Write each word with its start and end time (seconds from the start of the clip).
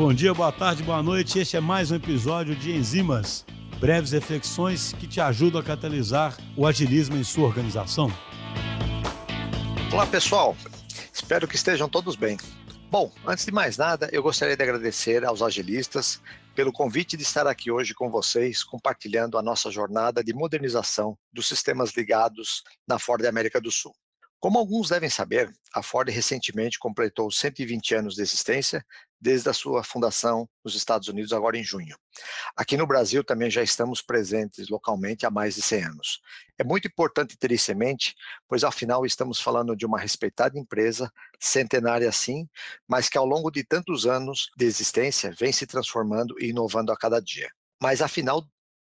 Bom 0.00 0.14
dia, 0.14 0.32
boa 0.32 0.50
tarde, 0.50 0.82
boa 0.82 1.02
noite. 1.02 1.38
Este 1.38 1.58
é 1.58 1.60
mais 1.60 1.90
um 1.90 1.96
episódio 1.96 2.56
de 2.56 2.74
Enzimas, 2.74 3.44
breves 3.78 4.12
reflexões 4.12 4.94
que 4.94 5.06
te 5.06 5.20
ajudam 5.20 5.60
a 5.60 5.62
catalisar 5.62 6.38
o 6.56 6.66
agilismo 6.66 7.18
em 7.18 7.22
sua 7.22 7.46
organização. 7.46 8.10
Olá, 9.92 10.06
pessoal. 10.06 10.56
Espero 11.12 11.46
que 11.46 11.54
estejam 11.54 11.86
todos 11.86 12.16
bem. 12.16 12.38
Bom, 12.90 13.12
antes 13.26 13.44
de 13.44 13.52
mais 13.52 13.76
nada, 13.76 14.08
eu 14.10 14.22
gostaria 14.22 14.56
de 14.56 14.62
agradecer 14.62 15.22
aos 15.22 15.42
agilistas 15.42 16.18
pelo 16.54 16.72
convite 16.72 17.14
de 17.14 17.22
estar 17.22 17.46
aqui 17.46 17.70
hoje 17.70 17.92
com 17.92 18.08
vocês, 18.08 18.64
compartilhando 18.64 19.36
a 19.36 19.42
nossa 19.42 19.70
jornada 19.70 20.24
de 20.24 20.32
modernização 20.32 21.14
dos 21.30 21.46
sistemas 21.46 21.94
ligados 21.94 22.62
na 22.88 22.98
Ford 22.98 23.22
América 23.26 23.60
do 23.60 23.70
Sul. 23.70 23.92
Como 24.40 24.58
alguns 24.58 24.88
devem 24.88 25.10
saber, 25.10 25.52
a 25.74 25.82
Ford 25.82 26.08
recentemente 26.08 26.78
completou 26.78 27.30
120 27.30 27.94
anos 27.94 28.14
de 28.14 28.22
existência 28.22 28.82
desde 29.20 29.48
a 29.50 29.52
sua 29.52 29.84
fundação 29.84 30.48
nos 30.64 30.74
Estados 30.74 31.08
Unidos, 31.08 31.32
agora 31.32 31.58
em 31.58 31.64
junho. 31.64 31.96
Aqui 32.56 32.76
no 32.76 32.86
Brasil 32.86 33.22
também 33.22 33.50
já 33.50 33.62
estamos 33.62 34.00
presentes 34.00 34.68
localmente 34.68 35.26
há 35.26 35.30
mais 35.30 35.54
de 35.54 35.62
100 35.62 35.84
anos. 35.84 36.20
É 36.58 36.64
muito 36.64 36.88
importante 36.88 37.36
ter 37.36 37.52
isso 37.52 37.70
em 37.70 37.74
mente, 37.74 38.14
pois 38.48 38.64
afinal 38.64 39.04
estamos 39.04 39.40
falando 39.40 39.76
de 39.76 39.84
uma 39.84 39.98
respeitada 39.98 40.58
empresa, 40.58 41.12
centenária 41.38 42.10
sim, 42.10 42.48
mas 42.88 43.08
que 43.08 43.18
ao 43.18 43.26
longo 43.26 43.50
de 43.50 43.62
tantos 43.62 44.06
anos 44.06 44.50
de 44.56 44.64
existência 44.64 45.34
vem 45.38 45.52
se 45.52 45.66
transformando 45.66 46.34
e 46.38 46.48
inovando 46.48 46.92
a 46.92 46.96
cada 46.96 47.20
dia. 47.20 47.50
Mas 47.82 48.02
afinal, 48.02 48.46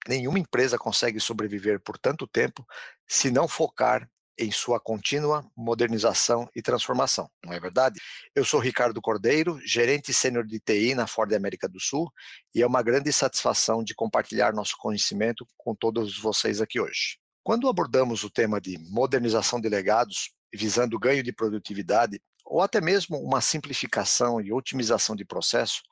nenhuma 0.09 0.39
empresa 0.39 0.79
consegue 0.79 1.21
sobreviver 1.21 1.81
por 1.81 1.99
tanto 1.99 2.27
tempo 2.27 2.67
se 3.07 3.31
não 3.31 3.47
focar 3.47 4.09
em 4.39 4.51
sua 4.51 4.81
contínua 4.81 5.45
modernização 5.57 6.49
e 6.55 6.63
transformação, 6.63 7.31
não 7.45 7.53
é 7.53 7.61
verdade? 7.61 8.01
Eu 8.35 8.45
sou 8.45 8.61
Ricardo 8.61 9.01
Cordeiro, 9.01 9.61
gerente 9.65 10.13
sênior 10.13 10.47
de 10.47 10.59
TI 10.59 10.95
na 10.95 11.07
Ford 11.07 11.33
América 11.33 11.69
do 11.69 11.79
Sul, 11.79 12.11
e 12.55 12.63
é 12.63 12.67
uma 12.67 12.83
grande 12.83 13.13
satisfação 13.13 13.85
de 13.85 13.95
compartilhar 13.95 14.53
nosso 14.53 14.77
conhecimento 14.79 15.47
com 15.57 15.75
todos 15.75 16.19
vocês 16.19 16.61
aqui 16.61 16.81
hoje. 16.81 17.19
Quando 17.43 17.69
abordamos 17.69 18.25
o 18.25 18.31
tema 18.31 18.61
de 18.61 18.79
modernização 18.91 19.61
de 19.61 19.69
legados, 19.69 20.33
visando 20.55 20.99
ganho 20.99 21.23
de 21.23 21.33
produtividade, 21.33 22.21
ou 22.45 22.61
até 22.61 22.81
mesmo 22.81 23.19
uma 23.19 23.41
simplificação 23.41 24.41
e 24.41 24.53
otimização 24.53 25.17
de 25.17 25.25
processo, 25.25 25.83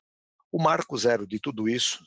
o 0.51 0.61
marco 0.61 0.97
zero 0.97 1.25
de 1.25 1.39
tudo 1.39 1.67
isso 1.67 2.03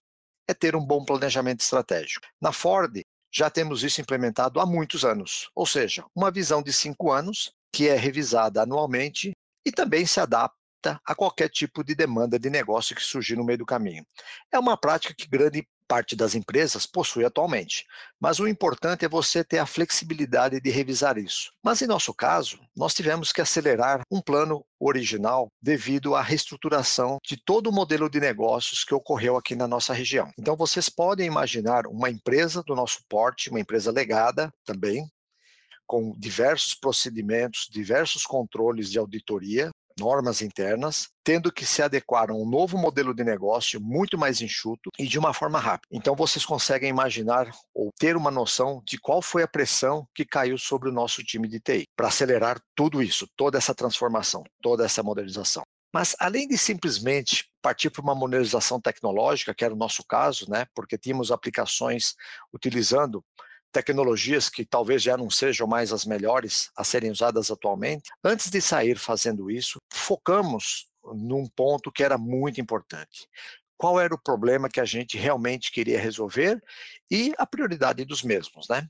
é 0.47 0.55
ter 0.55 0.77
um 0.77 0.84
bom 0.84 1.05
planejamento 1.05 1.61
estratégico. 1.61 2.27
Na 2.41 2.53
Ford, 2.53 3.03
já 3.34 3.50
temos 3.50 3.82
isso 3.82 4.00
implementado 4.00 4.60
há 4.60 4.66
muitos 4.66 5.04
anos, 5.04 5.50
ou 5.54 5.66
seja, 5.66 6.04
uma 6.14 6.30
visão 6.30 6.62
de 6.62 6.72
cinco 6.72 7.10
anos 7.10 7.52
que 7.72 7.88
é 7.88 7.96
revisada 7.96 8.62
anualmente 8.62 9.32
e 9.66 9.72
também 9.72 10.06
se 10.06 10.20
adapta 10.20 11.00
a 11.04 11.14
qualquer 11.14 11.48
tipo 11.48 11.82
de 11.82 11.94
demanda 11.94 12.38
de 12.38 12.48
negócio 12.48 12.94
que 12.94 13.02
surgir 13.02 13.36
no 13.36 13.44
meio 13.44 13.58
do 13.58 13.66
caminho. 13.66 14.06
É 14.52 14.58
uma 14.58 14.77
prática 14.77 15.14
que 15.16 15.27
grande 15.27 15.66
parte 15.86 16.16
das 16.16 16.34
empresas 16.34 16.86
possui 16.86 17.24
atualmente. 17.24 17.84
Mas 18.20 18.40
o 18.40 18.48
importante 18.48 19.04
é 19.04 19.08
você 19.08 19.44
ter 19.44 19.58
a 19.58 19.66
flexibilidade 19.66 20.60
de 20.60 20.70
revisar 20.70 21.18
isso. 21.18 21.52
Mas 21.62 21.82
em 21.82 21.86
nosso 21.86 22.12
caso, 22.14 22.58
nós 22.77 22.94
tivemos 22.94 23.32
que 23.32 23.40
acelerar 23.40 24.02
um 24.10 24.20
plano 24.20 24.64
original 24.78 25.48
devido 25.62 26.14
à 26.14 26.22
reestruturação 26.22 27.18
de 27.24 27.36
todo 27.36 27.68
o 27.68 27.72
modelo 27.72 28.08
de 28.08 28.20
negócios 28.20 28.84
que 28.84 28.94
ocorreu 28.94 29.36
aqui 29.36 29.55
na 29.55 29.68
nossa 29.68 29.92
região. 29.92 30.30
Então 30.38 30.56
vocês 30.56 30.88
podem 30.88 31.27
imaginar 31.27 31.86
uma 31.86 32.10
empresa 32.10 32.62
do 32.62 32.74
nosso 32.74 33.00
porte, 33.08 33.50
uma 33.50 33.60
empresa 33.60 33.90
legada 33.90 34.52
também, 34.64 35.08
com 35.86 36.14
diversos 36.18 36.74
procedimentos, 36.74 37.68
diversos 37.70 38.24
controles 38.24 38.90
de 38.90 38.98
auditoria, 38.98 39.70
normas 39.98 40.42
internas, 40.42 41.09
tendo 41.23 41.53
que 41.53 41.64
se 41.64 41.83
adequar 41.83 42.31
a 42.31 42.34
um 42.34 42.48
novo 42.48 42.77
modelo 42.77 43.14
de 43.14 43.25
negócio 43.25 43.81
muito 43.81 44.19
mais 44.19 44.41
enxuto 44.41 44.91
e 44.98 45.06
de 45.06 45.19
uma 45.19 45.33
forma 45.33 45.59
rápida. 45.59 45.97
Então 45.97 46.14
vocês 46.14 46.45
conseguem 46.45 46.91
imaginar 46.91 47.51
ou 47.75 47.91
ter 47.98 48.17
uma 48.17 48.31
noção 48.31 48.83
de 48.86 48.98
qual 48.98 49.23
foi 49.23 49.42
a 49.42 49.48
pressão 49.48 50.07
que 50.14 50.24
caiu 50.24 50.58
sobre 50.58 50.89
o 50.89 50.92
nosso 50.92 51.23
time 51.23 51.48
de 51.48 51.61
TI 51.61 51.85
para 51.96 52.08
acelerar 52.08 52.61
tudo 52.74 53.02
isso, 53.02 53.29
toda 53.36 53.58
essa 53.58 53.74
transformação, 53.74 54.45
toda 54.61 54.85
essa 54.85 55.02
modernização. 55.02 55.63
Mas 55.95 56.17
além 56.18 56.48
de 56.48 56.58
simplesmente 56.58 57.48
partir 57.63 57.89
para 57.89 58.02
uma 58.02 58.17
modernização 58.17 58.80
tecnológica, 58.80 59.55
que 59.55 59.64
era 59.64 59.73
o 59.73 59.77
nosso 59.77 60.05
caso, 60.05 60.51
né, 60.51 60.67
porque 60.74 60.98
tínhamos 60.98 61.30
aplicações 61.30 62.14
utilizando 62.52 63.24
tecnologias 63.74 64.48
que 64.48 64.64
talvez 64.64 65.02
já 65.02 65.17
não 65.17 65.29
sejam 65.29 65.67
mais 65.67 65.92
as 65.92 66.05
melhores 66.05 66.70
a 66.77 66.85
serem 66.85 67.11
usadas 67.11 67.51
atualmente, 67.51 68.08
antes 68.23 68.48
de 68.48 68.61
sair 68.61 68.96
fazendo 68.96 69.51
isso, 69.51 69.80
focamos 69.92 70.86
num 71.02 71.46
ponto 71.48 71.90
que 71.90 72.05
era 72.05 72.17
muito 72.17 72.61
importante. 72.61 73.29
Qual 73.77 74.01
era 74.01 74.14
o 74.14 74.23
problema 74.23 74.68
que 74.68 74.80
a 74.80 74.85
gente 74.85 75.18
realmente 75.18 75.73
queria 75.73 76.01
resolver 76.01 76.62
e 77.11 77.35
a 77.36 77.45
prioridade 77.45 78.05
dos 78.05 78.23
mesmos, 78.23 78.68
né? 78.68 78.89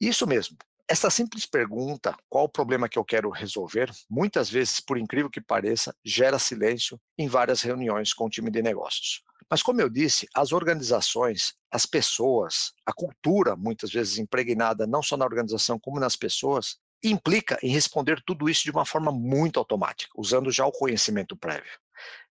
Isso 0.00 0.26
mesmo. 0.26 0.56
Essa 0.88 1.10
simples 1.10 1.44
pergunta, 1.44 2.16
qual 2.28 2.44
o 2.44 2.48
problema 2.48 2.88
que 2.88 2.98
eu 2.98 3.04
quero 3.04 3.28
resolver, 3.28 3.90
muitas 4.08 4.48
vezes, 4.48 4.80
por 4.80 4.96
incrível 4.96 5.28
que 5.28 5.40
pareça, 5.40 5.94
gera 6.02 6.38
silêncio 6.38 6.98
em 7.18 7.28
várias 7.28 7.60
reuniões 7.60 8.14
com 8.14 8.24
o 8.24 8.30
time 8.30 8.50
de 8.50 8.62
negócios. 8.62 9.22
Mas, 9.48 9.62
como 9.62 9.80
eu 9.80 9.88
disse, 9.88 10.28
as 10.34 10.52
organizações, 10.52 11.54
as 11.70 11.86
pessoas, 11.86 12.72
a 12.84 12.92
cultura, 12.92 13.54
muitas 13.54 13.92
vezes 13.92 14.18
impregnada 14.18 14.86
não 14.86 15.02
só 15.02 15.16
na 15.16 15.24
organização 15.24 15.78
como 15.78 16.00
nas 16.00 16.16
pessoas, 16.16 16.78
implica 17.02 17.58
em 17.62 17.70
responder 17.70 18.22
tudo 18.26 18.48
isso 18.48 18.64
de 18.64 18.70
uma 18.70 18.84
forma 18.84 19.12
muito 19.12 19.58
automática, 19.58 20.10
usando 20.16 20.50
já 20.50 20.66
o 20.66 20.72
conhecimento 20.72 21.36
prévio. 21.36 21.78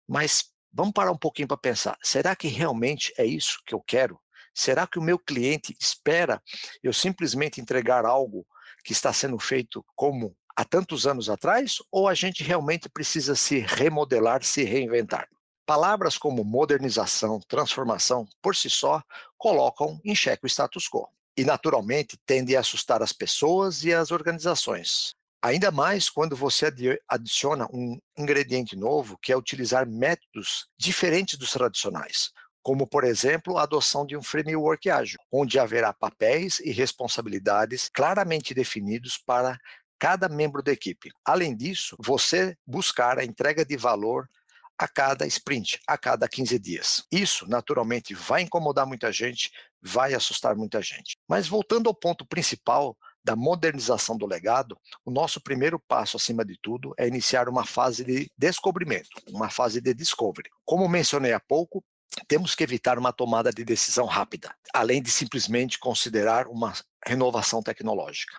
Mas 0.07 0.45
vamos 0.71 0.93
parar 0.93 1.11
um 1.11 1.17
pouquinho 1.17 1.47
para 1.47 1.57
pensar: 1.57 1.97
será 2.01 2.35
que 2.35 2.47
realmente 2.47 3.13
é 3.17 3.25
isso 3.25 3.59
que 3.65 3.75
eu 3.75 3.81
quero? 3.81 4.19
Será 4.53 4.85
que 4.85 4.99
o 4.99 5.01
meu 5.01 5.17
cliente 5.17 5.75
espera 5.79 6.41
eu 6.81 6.93
simplesmente 6.93 7.59
entregar 7.59 8.05
algo 8.05 8.45
que 8.83 8.91
está 8.91 9.11
sendo 9.11 9.39
feito 9.39 9.83
como 9.95 10.35
há 10.55 10.63
tantos 10.63 11.07
anos 11.07 11.29
atrás? 11.29 11.77
Ou 11.91 12.07
a 12.07 12.13
gente 12.13 12.43
realmente 12.43 12.87
precisa 12.89 13.35
se 13.35 13.59
remodelar, 13.59 14.43
se 14.43 14.63
reinventar? 14.63 15.27
Palavras 15.66 16.18
como 16.18 16.44
modernização, 16.44 17.40
transformação, 17.47 18.28
por 18.41 18.56
si 18.56 18.69
só, 18.69 19.01
colocam 19.38 20.00
em 20.03 20.13
xeque 20.13 20.46
o 20.46 20.47
status 20.47 20.90
quo 20.90 21.07
e, 21.38 21.46
naturalmente, 21.46 22.18
tendem 22.25 22.56
a 22.56 22.59
assustar 22.59 23.01
as 23.01 23.13
pessoas 23.13 23.84
e 23.84 23.94
as 23.94 24.12
organizações. 24.12 25.16
Ainda 25.41 25.72
mais 25.72 26.09
quando 26.09 26.35
você 26.35 26.72
adiciona 27.07 27.68
um 27.74 27.97
ingrediente 28.18 28.75
novo, 28.75 29.18
que 29.22 29.31
é 29.31 29.38
utilizar 29.38 29.88
métodos 29.88 30.68
diferentes 30.78 31.38
dos 31.38 31.51
tradicionais, 31.51 32.31
como, 32.62 32.88
por 32.88 33.03
exemplo, 33.03 33.57
a 33.57 33.63
adoção 33.63 34.06
de 34.06 34.16
um 34.16 34.24
framework 34.24 34.90
ágil, 34.90 35.19
onde 35.31 35.59
haverá 35.59 35.91
papéis 35.91 36.59
e 36.62 36.72
responsabilidades 36.72 37.90
claramente 37.94 38.53
definidos 38.53 39.18
para 39.18 39.57
cada 40.00 40.30
membro 40.30 40.62
da 40.63 40.72
equipe. 40.72 41.12
Além 41.25 41.56
disso, 41.56 41.95
você 42.00 42.57
buscar 42.66 43.19
a 43.19 43.25
entrega 43.25 43.66
de 43.66 43.75
valor 43.75 44.30
a 44.78 44.88
cada 44.88 45.25
sprint, 45.28 45.79
a 45.88 45.97
cada 45.97 46.28
15 46.28 46.59
dias. 46.59 47.03
Isso, 47.11 47.47
naturalmente, 47.47 48.13
vai 48.13 48.41
incomodar 48.41 48.85
muita 48.85 49.11
gente, 49.11 49.51
vai 49.81 50.13
assustar 50.13 50.56
muita 50.56 50.81
gente. 50.81 51.17
Mas 51.28 51.47
voltando 51.47 51.88
ao 51.88 51.95
ponto 51.95 52.25
principal 52.25 52.97
da 53.23 53.35
modernização 53.35 54.17
do 54.17 54.25
legado, 54.25 54.78
o 55.06 55.12
nosso 55.12 55.39
primeiro 55.41 55.79
passo, 55.79 56.17
acima 56.17 56.44
de 56.44 56.57
tudo, 56.62 56.94
é 56.97 57.07
iniciar 57.07 57.47
uma 57.47 57.66
fase 57.66 58.03
de 58.03 58.29
descobrimento, 58.38 59.09
uma 59.29 59.50
fase 59.50 59.79
de 59.79 59.94
discovery. 59.94 60.50
Como 60.66 60.88
mencionei 60.89 61.31
há 61.31 61.39
pouco, 61.39 61.83
temos 62.28 62.53
que 62.53 62.63
evitar 62.63 63.00
uma 63.00 63.13
tomada 63.13 63.51
de 63.51 63.63
decisão 63.63 64.06
rápida, 64.06 64.53
além 64.73 65.01
de 65.01 65.09
simplesmente 65.09 65.79
considerar 65.79 66.47
uma 66.47 66.73
renovação 67.06 67.62
tecnológica. 67.62 68.38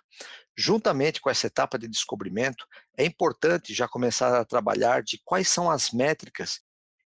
Juntamente 0.57 1.21
com 1.21 1.29
essa 1.29 1.47
etapa 1.47 1.79
de 1.79 1.89
descobrimento, 1.89 2.67
é 2.97 3.05
importante 3.05 3.75
já 3.75 3.89
começar 3.89 4.39
a 4.39 4.45
trabalhar 4.45 5.03
de 5.03 5.21
quais 5.25 5.49
são 5.49 5.71
as 5.71 5.91
métricas 5.91 6.61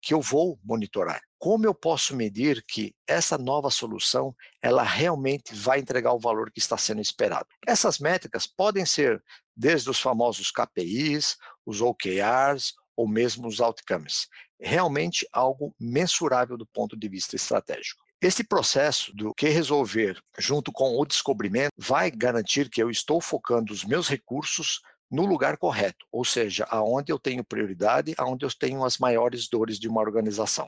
que 0.01 0.13
eu 0.13 0.21
vou 0.21 0.59
monitorar. 0.63 1.23
Como 1.39 1.67
eu 1.67 1.75
posso 1.75 2.15
medir 2.15 2.63
que 2.67 2.95
essa 3.07 3.39
nova 3.39 3.71
solução 3.71 4.35
ela 4.63 4.83
realmente 4.83 5.55
vai 5.55 5.79
entregar 5.79 6.13
o 6.13 6.19
valor 6.19 6.51
que 6.51 6.59
está 6.59 6.77
sendo 6.77 7.01
esperado? 7.01 7.47
Essas 7.67 7.99
métricas 7.99 8.47
podem 8.47 8.85
ser 8.85 9.23
desde 9.57 9.89
os 9.89 9.99
famosos 9.99 10.51
KPIs, 10.51 11.37
os 11.65 11.81
OKRs 11.81 12.75
ou 12.97 13.09
mesmo 13.09 13.49
os 13.49 13.61
outcomes. 13.61 14.27
Realmente 14.61 15.27
algo 15.33 15.75
mensurável 15.81 16.57
do 16.57 16.67
ponto 16.67 16.97
de 16.97 17.09
vista 17.09 17.37
estratégico. 17.37 18.03
Esse 18.25 18.43
processo 18.43 19.15
do 19.15 19.35
que 19.35 19.51
resolver 19.51 20.19
junto 20.39 20.73
com 20.73 20.99
o 20.99 21.05
descobrimento 21.05 21.75
vai 21.77 22.11
garantir 22.11 22.71
que 22.71 22.83
eu 22.83 22.89
estou 22.89 23.21
focando 23.21 23.71
os 23.71 23.85
meus 23.85 24.09
recursos 24.09 24.81
no 25.11 25.27
lugar 25.27 25.59
correto, 25.59 26.07
ou 26.11 26.25
seja, 26.25 26.65
aonde 26.71 27.13
eu 27.13 27.19
tenho 27.19 27.45
prioridade, 27.45 28.15
aonde 28.17 28.47
eu 28.47 28.51
tenho 28.51 28.83
as 28.83 28.97
maiores 28.97 29.47
dores 29.47 29.79
de 29.79 29.89
uma 29.89 30.01
organização. 30.01 30.67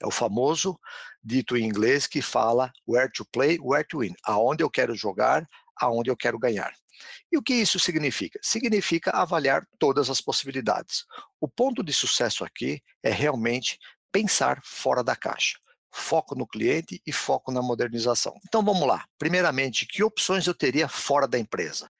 É 0.00 0.06
o 0.06 0.10
famoso 0.10 0.80
dito 1.22 1.54
em 1.54 1.66
inglês 1.66 2.06
que 2.06 2.22
fala 2.22 2.72
where 2.88 3.12
to 3.12 3.26
play, 3.30 3.58
where 3.60 3.86
to 3.86 3.98
win, 3.98 4.14
aonde 4.24 4.64
eu 4.64 4.70
quero 4.70 4.94
jogar, 4.94 5.46
aonde 5.76 6.08
eu 6.08 6.16
quero 6.16 6.38
ganhar. 6.38 6.72
E 7.30 7.36
o 7.36 7.42
que 7.42 7.52
isso 7.52 7.78
significa? 7.78 8.40
Significa 8.42 9.10
avaliar 9.10 9.68
todas 9.78 10.08
as 10.08 10.22
possibilidades. 10.22 11.04
O 11.38 11.46
ponto 11.46 11.82
de 11.82 11.92
sucesso 11.92 12.42
aqui 12.42 12.82
é 13.02 13.10
realmente 13.10 13.78
pensar 14.10 14.62
fora 14.64 15.04
da 15.04 15.14
caixa 15.14 15.58
foco 15.92 16.34
no 16.34 16.46
cliente 16.46 17.00
e 17.06 17.12
foco 17.12 17.50
na 17.50 17.62
modernização. 17.62 18.34
Então 18.46 18.64
vamos 18.64 18.86
lá. 18.86 19.04
Primeiramente, 19.18 19.86
que 19.86 20.02
opções 20.02 20.46
eu 20.46 20.54
teria 20.54 20.88
fora 20.88 21.26
da 21.26 21.38
empresa? 21.38 21.90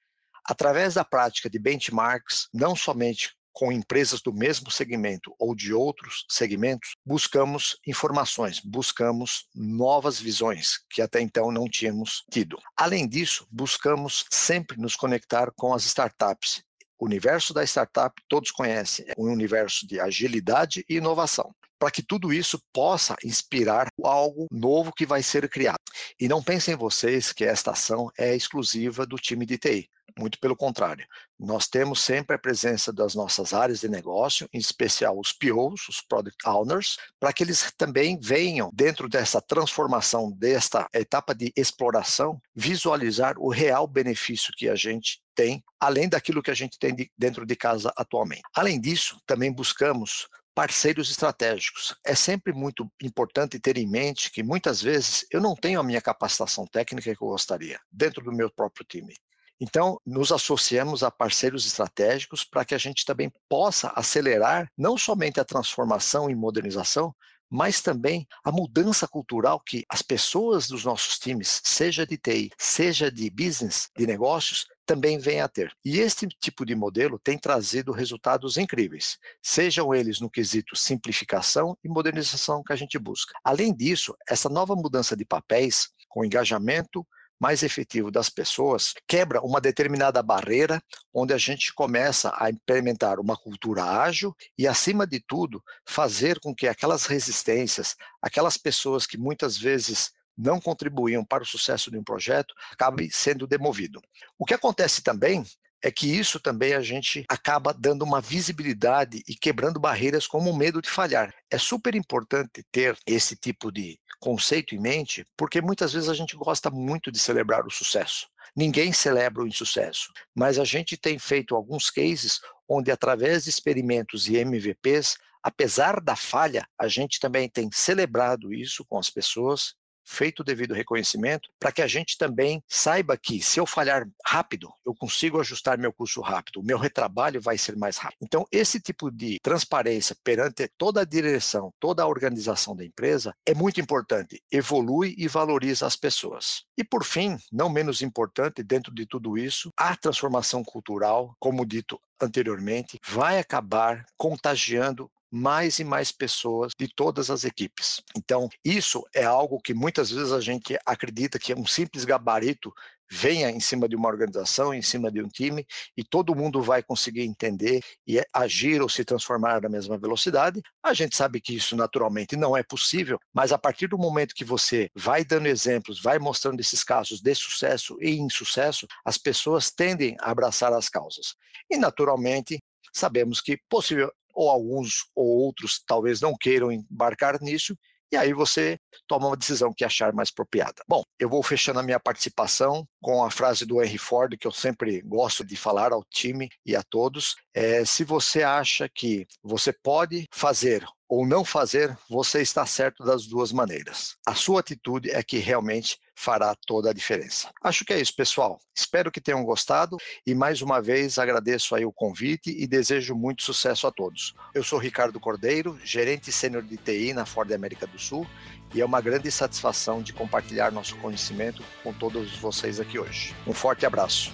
Através 0.45 0.95
da 0.95 1.05
prática 1.05 1.49
de 1.49 1.59
benchmarks, 1.59 2.47
não 2.53 2.75
somente 2.75 3.35
com 3.59 3.71
empresas 3.71 4.21
do 4.21 4.33
mesmo 4.33 4.71
segmento 4.71 5.35
ou 5.37 5.53
de 5.53 5.73
outros 5.73 6.25
segmentos, 6.29 6.95
buscamos 7.05 7.77
informações, 7.85 8.61
buscamos 8.61 9.47
novas 9.53 10.19
visões 10.19 10.79
que 10.89 11.01
até 11.01 11.19
então 11.19 11.51
não 11.51 11.67
tínhamos 11.67 12.23
tido. 12.31 12.57
Além 12.77 13.07
disso, 13.07 13.45
buscamos 13.51 14.23
sempre 14.29 14.79
nos 14.79 14.95
conectar 14.95 15.51
com 15.57 15.73
as 15.73 15.83
startups. 15.83 16.63
O 16.99 17.05
universo 17.05 17.53
da 17.53 17.63
startup 17.63 18.21
todos 18.27 18.51
conhecem, 18.51 19.05
é 19.07 19.13
um 19.17 19.31
universo 19.31 19.87
de 19.87 19.99
agilidade 20.01 20.85
e 20.89 20.97
inovação 20.97 21.49
para 21.79 21.89
que 21.89 22.03
tudo 22.03 22.33
isso 22.33 22.61
possa 22.73 23.15
inspirar 23.23 23.87
algo 24.03 24.47
novo 24.51 24.91
que 24.91 25.05
vai 25.05 25.23
ser 25.23 25.47
criado. 25.47 25.79
E 26.19 26.27
não 26.27 26.43
pensem 26.43 26.75
vocês 26.75 27.31
que 27.31 27.45
esta 27.45 27.71
ação 27.71 28.11
é 28.17 28.35
exclusiva 28.35 29.05
do 29.05 29.15
time 29.15 29.45
de 29.45 29.57
TI. 29.57 29.89
Muito 30.19 30.37
pelo 30.37 30.53
contrário, 30.53 31.07
nós 31.39 31.69
temos 31.69 32.01
sempre 32.01 32.35
a 32.35 32.39
presença 32.39 32.91
das 32.91 33.15
nossas 33.15 33.53
áreas 33.53 33.79
de 33.79 33.87
negócio, 33.87 34.49
em 34.51 34.57
especial 34.57 35.17
os 35.17 35.31
POs, 35.31 35.87
os 35.87 36.01
Product 36.01 36.45
Owners, 36.45 36.97
para 37.17 37.31
que 37.31 37.41
eles 37.41 37.71
também 37.77 38.19
venham, 38.21 38.69
dentro 38.73 39.07
dessa 39.07 39.41
transformação, 39.41 40.29
desta 40.29 40.89
etapa 40.93 41.33
de 41.33 41.53
exploração, 41.55 42.37
visualizar 42.53 43.39
o 43.39 43.49
real 43.49 43.87
benefício 43.87 44.53
que 44.57 44.67
a 44.67 44.75
gente 44.75 45.21
tem, 45.33 45.63
além 45.79 46.09
daquilo 46.09 46.43
que 46.43 46.51
a 46.51 46.55
gente 46.55 46.77
tem 46.77 46.93
de, 46.93 47.09
dentro 47.17 47.45
de 47.45 47.55
casa 47.55 47.89
atualmente. 47.95 48.41
Além 48.53 48.77
disso, 48.77 49.21
também 49.25 49.53
buscamos 49.53 50.27
parceiros 50.53 51.09
estratégicos. 51.09 51.95
É 52.05 52.13
sempre 52.13 52.51
muito 52.51 52.91
importante 53.01 53.57
ter 53.57 53.77
em 53.77 53.89
mente 53.89 54.29
que 54.29 54.43
muitas 54.43 54.81
vezes 54.81 55.25
eu 55.31 55.39
não 55.39 55.55
tenho 55.55 55.79
a 55.79 55.83
minha 55.83 56.01
capacitação 56.01 56.67
técnica 56.67 57.15
que 57.15 57.23
eu 57.23 57.29
gostaria 57.29 57.79
dentro 57.89 58.21
do 58.21 58.33
meu 58.33 58.51
próprio 58.51 58.85
time. 58.85 59.15
Então, 59.59 59.99
nos 60.05 60.31
associamos 60.31 61.03
a 61.03 61.11
parceiros 61.11 61.65
estratégicos 61.65 62.43
para 62.43 62.63
que 62.63 62.73
a 62.73 62.77
gente 62.77 63.03
também 63.03 63.31
possa 63.49 63.91
acelerar 63.95 64.71
não 64.77 64.97
somente 64.97 65.39
a 65.39 65.45
transformação 65.45 66.29
e 66.29 66.35
modernização, 66.35 67.13
mas 67.49 67.81
também 67.81 68.27
a 68.43 68.51
mudança 68.51 69.07
cultural 69.07 69.59
que 69.59 69.83
as 69.89 70.01
pessoas 70.01 70.67
dos 70.67 70.85
nossos 70.85 71.17
times, 71.17 71.61
seja 71.63 72.05
de 72.05 72.15
TI, 72.15 72.51
seja 72.57 73.11
de 73.11 73.29
business, 73.29 73.89
de 73.97 74.05
negócios, 74.05 74.67
também 74.85 75.17
vêm 75.17 75.41
a 75.41 75.47
ter. 75.47 75.71
E 75.83 75.99
este 75.99 76.27
tipo 76.27 76.65
de 76.65 76.75
modelo 76.75 77.19
tem 77.19 77.37
trazido 77.37 77.91
resultados 77.91 78.57
incríveis, 78.57 79.17
sejam 79.41 79.93
eles 79.93 80.19
no 80.19 80.29
quesito 80.29 80.75
simplificação 80.75 81.77
e 81.83 81.89
modernização 81.89 82.63
que 82.63 82.73
a 82.73 82.75
gente 82.75 82.97
busca. 82.97 83.33
Além 83.43 83.73
disso, 83.73 84.15
essa 84.27 84.49
nova 84.49 84.75
mudança 84.75 85.15
de 85.15 85.25
papéis, 85.25 85.89
com 86.07 86.23
engajamento, 86.23 87.05
mais 87.39 87.63
efetivo 87.63 88.11
das 88.11 88.29
pessoas 88.29 88.93
quebra 89.07 89.41
uma 89.41 89.61
determinada 89.61 90.21
barreira, 90.21 90.81
onde 91.13 91.33
a 91.33 91.37
gente 91.37 91.73
começa 91.73 92.31
a 92.35 92.49
implementar 92.49 93.19
uma 93.19 93.37
cultura 93.37 93.83
ágil 93.83 94.35
e, 94.57 94.67
acima 94.67 95.07
de 95.07 95.19
tudo, 95.19 95.63
fazer 95.87 96.39
com 96.39 96.53
que 96.53 96.67
aquelas 96.67 97.05
resistências, 97.05 97.95
aquelas 98.21 98.57
pessoas 98.57 99.05
que 99.05 99.17
muitas 99.17 99.57
vezes 99.57 100.11
não 100.37 100.59
contribuíam 100.59 101.23
para 101.23 101.43
o 101.43 101.47
sucesso 101.47 101.91
de 101.91 101.97
um 101.97 102.03
projeto, 102.03 102.53
acabem 102.71 103.09
sendo 103.09 103.45
demovido. 103.45 104.01
O 104.37 104.45
que 104.45 104.53
acontece 104.53 105.01
também 105.01 105.43
é 105.81 105.91
que 105.91 106.07
isso 106.07 106.39
também 106.39 106.73
a 106.73 106.81
gente 106.81 107.25
acaba 107.29 107.73
dando 107.73 108.03
uma 108.03 108.21
visibilidade 108.21 109.23
e 109.27 109.35
quebrando 109.35 109.79
barreiras 109.79 110.27
como 110.27 110.49
o 110.49 110.57
medo 110.57 110.81
de 110.81 110.89
falhar. 110.89 111.33
É 111.49 111.57
super 111.57 111.95
importante 111.95 112.65
ter 112.71 112.97
esse 113.05 113.35
tipo 113.35 113.71
de 113.71 113.97
conceito 114.19 114.75
em 114.75 114.79
mente, 114.79 115.25
porque 115.37 115.61
muitas 115.61 115.93
vezes 115.93 116.09
a 116.09 116.13
gente 116.13 116.35
gosta 116.35 116.69
muito 116.69 117.11
de 117.11 117.19
celebrar 117.19 117.65
o 117.65 117.71
sucesso. 117.71 118.27
Ninguém 118.55 118.91
celebra 118.91 119.43
o 119.43 119.47
insucesso, 119.47 120.11
mas 120.35 120.59
a 120.59 120.63
gente 120.63 120.97
tem 120.97 121.17
feito 121.17 121.55
alguns 121.55 121.89
cases 121.89 122.41
onde, 122.67 122.91
através 122.91 123.43
de 123.43 123.49
experimentos 123.49 124.27
e 124.27 124.37
MVPs, 124.37 125.17
apesar 125.41 126.01
da 126.01 126.15
falha, 126.15 126.67
a 126.77 126.87
gente 126.87 127.19
também 127.19 127.49
tem 127.49 127.69
celebrado 127.71 128.53
isso 128.53 128.85
com 128.85 128.97
as 128.97 129.09
pessoas 129.09 129.75
feito 130.09 130.39
o 130.39 130.43
devido 130.43 130.73
reconhecimento, 130.73 131.49
para 131.59 131.71
que 131.71 131.81
a 131.81 131.87
gente 131.87 132.17
também 132.17 132.63
saiba 132.67 133.15
que 133.15 133.41
se 133.41 133.59
eu 133.59 133.65
falhar 133.65 134.07
rápido, 134.25 134.73
eu 134.85 134.93
consigo 134.95 135.39
ajustar 135.39 135.77
meu 135.77 135.93
curso 135.93 136.19
rápido, 136.19 136.59
o 136.59 136.65
meu 136.65 136.77
retrabalho 136.77 137.39
vai 137.39 137.57
ser 137.57 137.77
mais 137.77 137.97
rápido. 137.97 138.19
Então, 138.23 138.45
esse 138.51 138.79
tipo 138.79 139.11
de 139.11 139.39
transparência 139.41 140.17
perante 140.23 140.67
toda 140.77 141.01
a 141.01 141.05
direção, 141.05 141.71
toda 141.79 142.01
a 142.01 142.07
organização 142.07 142.75
da 142.75 142.83
empresa 142.83 143.33
é 143.45 143.53
muito 143.53 143.79
importante, 143.79 144.41
evolui 144.51 145.13
e 145.17 145.27
valoriza 145.27 145.85
as 145.85 145.95
pessoas. 145.95 146.63
E 146.75 146.83
por 146.83 147.03
fim, 147.03 147.37
não 147.51 147.69
menos 147.69 148.01
importante, 148.01 148.63
dentro 148.63 148.93
de 148.93 149.05
tudo 149.05 149.37
isso, 149.37 149.71
a 149.77 149.95
transformação 149.95 150.63
cultural, 150.63 151.35
como 151.39 151.65
dito 151.65 152.01
anteriormente, 152.19 152.99
vai 153.07 153.39
acabar 153.39 154.05
contagiando 154.17 155.09
mais 155.31 155.79
e 155.79 155.83
mais 155.83 156.11
pessoas 156.11 156.73
de 156.77 156.87
todas 156.87 157.29
as 157.29 157.43
equipes. 157.43 158.01
Então, 158.15 158.49
isso 158.63 159.03
é 159.13 159.23
algo 159.23 159.59
que 159.61 159.73
muitas 159.73 160.11
vezes 160.11 160.31
a 160.31 160.41
gente 160.41 160.77
acredita 160.85 161.39
que 161.39 161.51
é 161.51 161.55
um 161.55 161.65
simples 161.65 162.05
gabarito 162.05 162.73
venha 163.09 163.49
em 163.49 163.59
cima 163.59 163.89
de 163.89 163.95
uma 163.95 164.07
organização, 164.07 164.73
em 164.73 164.81
cima 164.81 165.11
de 165.11 165.21
um 165.21 165.27
time, 165.27 165.65
e 165.97 166.03
todo 166.03 166.35
mundo 166.35 166.61
vai 166.61 166.83
conseguir 166.83 167.23
entender 167.23 167.81
e 168.07 168.21
agir 168.31 168.81
ou 168.81 168.87
se 168.87 169.03
transformar 169.03 169.61
na 169.61 169.69
mesma 169.69 169.97
velocidade. 169.97 170.61
A 170.83 170.93
gente 170.93 171.15
sabe 171.15 171.41
que 171.41 171.55
isso 171.55 171.75
naturalmente 171.75 172.35
não 172.35 172.55
é 172.55 172.61
possível, 172.61 173.19
mas 173.33 173.51
a 173.51 173.57
partir 173.57 173.87
do 173.87 173.97
momento 173.97 174.35
que 174.35 174.45
você 174.45 174.89
vai 174.95 175.25
dando 175.25 175.47
exemplos, 175.47 176.01
vai 176.01 176.19
mostrando 176.19 176.59
esses 176.59 176.83
casos 176.83 177.21
de 177.21 177.33
sucesso 177.33 177.97
e 177.99 178.11
insucesso, 178.11 178.85
as 179.03 179.17
pessoas 179.17 179.71
tendem 179.71 180.15
a 180.19 180.29
abraçar 180.29 180.71
as 180.71 180.87
causas. 180.87 181.33
E 181.69 181.77
naturalmente, 181.77 182.59
sabemos 182.93 183.41
que 183.41 183.57
possível 183.69 184.11
ou 184.39 184.49
alguns 184.49 185.09
ou 185.13 185.27
outros 185.27 185.83
talvez 185.85 186.21
não 186.21 186.33
queiram 186.33 186.71
embarcar 186.71 187.41
nisso, 187.41 187.75
e 188.09 188.15
aí 188.15 188.31
você 188.31 188.79
toma 189.05 189.27
uma 189.27 189.35
decisão 189.35 189.73
que 189.75 189.83
achar 189.83 190.13
mais 190.13 190.29
apropriada. 190.29 190.81
Bom, 190.87 191.03
eu 191.19 191.29
vou 191.29 191.43
fechando 191.43 191.79
a 191.79 191.83
minha 191.83 191.99
participação 191.99 192.87
com 193.01 193.21
a 193.21 193.29
frase 193.29 193.65
do 193.65 193.83
Henry 193.83 193.97
Ford, 193.97 194.35
que 194.37 194.47
eu 194.47 194.51
sempre 194.51 195.01
gosto 195.01 195.43
de 195.43 195.57
falar 195.57 195.91
ao 195.91 196.03
time 196.05 196.49
e 196.65 196.73
a 196.73 196.81
todos. 196.81 197.35
É, 197.53 197.83
se 197.83 198.05
você 198.05 198.41
acha 198.41 198.89
que 198.89 199.27
você 199.43 199.73
pode 199.73 200.25
fazer 200.31 200.87
ou 201.09 201.25
não 201.25 201.43
fazer, 201.43 201.97
você 202.07 202.41
está 202.41 202.65
certo 202.67 203.03
das 203.03 203.25
duas 203.25 203.51
maneiras. 203.51 204.15
A 204.25 204.35
sua 204.35 204.59
atitude 204.59 205.09
é 205.09 205.23
que 205.23 205.39
realmente 205.39 205.97
fará 206.15 206.55
toda 206.67 206.91
a 206.91 206.93
diferença. 206.93 207.49
Acho 207.63 207.83
que 207.83 207.93
é 207.93 207.99
isso, 207.99 208.15
pessoal. 208.15 208.59
Espero 208.75 209.11
que 209.11 209.19
tenham 209.19 209.43
gostado 209.43 209.97
e 210.25 210.35
mais 210.35 210.61
uma 210.61 210.79
vez 210.79 211.17
agradeço 211.17 211.73
aí 211.73 211.83
o 211.83 211.91
convite 211.91 212.55
e 212.55 212.67
desejo 212.67 213.15
muito 213.15 213.41
sucesso 213.41 213.87
a 213.87 213.91
todos. 213.91 214.35
Eu 214.53 214.63
sou 214.63 214.77
Ricardo 214.77 215.19
Cordeiro, 215.19 215.79
gerente 215.83 216.31
sênior 216.31 216.61
de 216.61 216.77
TI 216.77 217.13
na 217.13 217.25
Ford 217.25 217.51
América 217.51 217.87
do 217.87 217.97
Sul 217.97 218.27
e 218.75 218.81
é 218.81 218.85
uma 218.85 219.01
grande 219.01 219.31
satisfação 219.31 220.03
de 220.03 220.13
compartilhar 220.13 220.71
nosso 220.71 220.95
conhecimento 220.97 221.63
com 221.83 221.91
todos 221.91 222.37
vocês 222.37 222.79
aqui 222.79 222.99
hoje. 222.99 223.35
Um 223.47 223.53
forte 223.53 223.85
abraço. 223.85 224.31